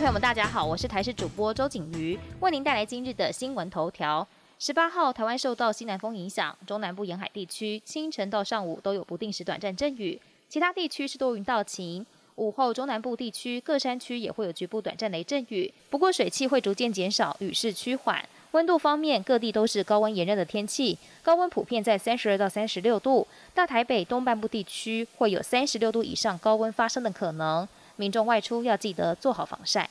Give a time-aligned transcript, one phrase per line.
[0.00, 4.26] 朋友们，大家好，我是台视主播周景瑜，为您带来今日的新闻头条。
[4.58, 10.18] 十八号，台湾受到西南风影响，中南部沿海地区清晨到上午都有不定时短暂阵雨，
[10.48, 12.06] 其他地区是多云到晴。
[12.36, 18.26] 午后，中南部地区各山区也会有局部短暂雷阵雨，不过水汽会逐渐减少，雨势趋缓。
[18.52, 27.68] 温度方面，各地都是高温炎热的天气，高温普遍在三十二到三十六度，大台北东半部地区会有三十六度以上高温发生的可能，
[28.00, 29.86] 民众外出要记得做好防晒。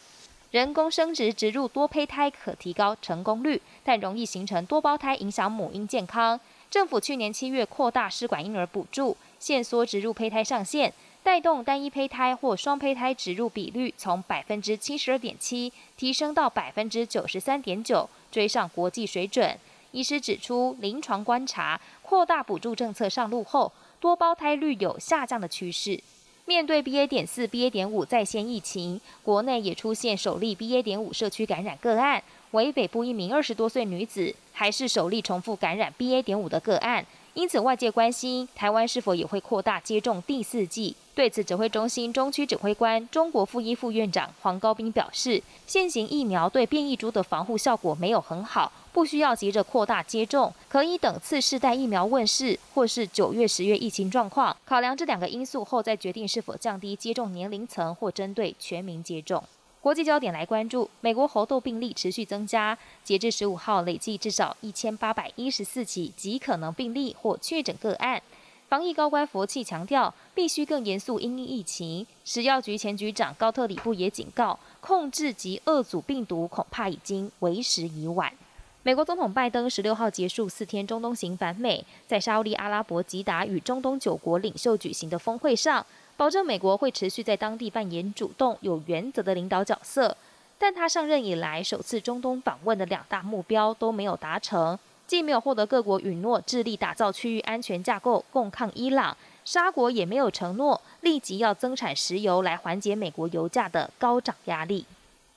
[0.49, 6.39] 人工生殖植入多胚胎可提高成功率，但容易形成多胞胎，影响母婴健康。
[6.71, 10.91] 政府去年七月扩大试管婴儿补助，限缩植入胚胎上限，
[11.21, 19.55] 带动单一胚胎或双胚胎植入比率从百分之七十二点七提升到百分之九十三点九，追上国际水准。
[19.91, 26.01] 医师指出，临床观察，扩大补助政策上路后，多胞胎率有下降的趋势。
[26.49, 27.05] 面对 BA.
[27.05, 27.69] 点四、BA.
[27.69, 30.81] 点五在线疫情，国内也出现首例 BA.
[30.81, 36.23] 点五社区感染个案，为北部一名二十多岁女子，还是首例重复感染 BA.
[36.23, 37.05] 点五的个案。
[37.39, 40.93] 因此，外界关心台湾是否也会扩大接种第四剂。
[41.15, 48.69] 对此，指挥中心中区指挥官、中国副一副院长黄高斌表示，现行疫苗对变异株的防护效果没有很好。
[48.91, 59.41] 不需要急着扩大接种，可以等次世代疫苗问世，或是九月、十月疫情状况，考量这两个因素后再决定是否降低接种年龄层或针对全民接种。
[59.81, 68.21] 国际焦点来关注，美国猴痘病例持续增加，截至十五号累计至少一千八百一十四起极可能病例或确诊个案。
[68.67, 72.05] 防疫高官佛气强调，必须更严肃应疫情。
[72.25, 78.33] 食药局前局长高特里布也警告，控制及遏阻病毒恐怕已经为时已晚。
[78.81, 85.85] 美国总统拜登十六号结束四天中东行返美，在沙地阿拉伯吉达与中东九国领袖举行的峰会上，
[86.15, 90.15] 保证美国会持续在当地扮演主动、有原则的领导角色。
[90.57, 104.85] 但他上任以来首次中东访问的两大目标都没有达成，既没有获得各国允诺致力打造区域安全架构共抗伊朗，沙国也没有承诺立即要增产石油来缓解美国油价的高涨压力。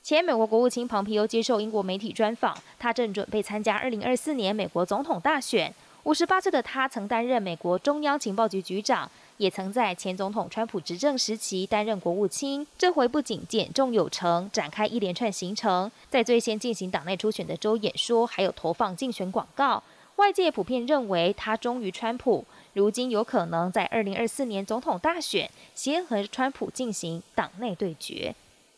[0.03, 5.73] 前美国国务卿庞皮欧接受英国媒体专访，他正准备参加二零二四年美国总统大选。
[6.03, 12.67] 五十八岁的他曾担任美国中央情报局局长，也曾在前总统川普执政时期担任国务卿。
[12.77, 19.81] 这回不仅减重有成，展开一连串行程，在最先进行党内初选的州演说，还有投放竞选广告。
[20.17, 28.35] 外界普遍认为他忠于川普，如今有可能在二零二四年总统大选先和川普进行党内对决。